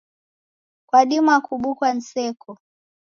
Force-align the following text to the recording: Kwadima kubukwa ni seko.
Kwadima 0.87 1.33
kubukwa 1.45 1.87
ni 1.93 2.01
seko. 2.09 2.51